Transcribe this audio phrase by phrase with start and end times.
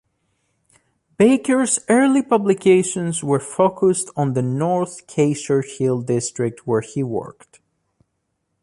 [1.19, 7.59] Baker's early publications were focussed on the North Cachar Hill district where he worked.